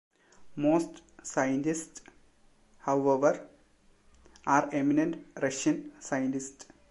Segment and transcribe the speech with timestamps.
[0.55, 2.01] Most scientists,
[2.79, 3.45] however,
[4.47, 6.65] are eminent Russian scientists.